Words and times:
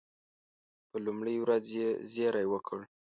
په 0.89 0.97
لومړۍ 1.05 1.35
ورځ 1.39 1.65
یې 1.79 1.87
زېری 2.11 2.45
وکړ. 2.49 2.79